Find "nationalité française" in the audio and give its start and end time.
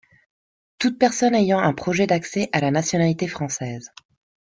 2.71-3.91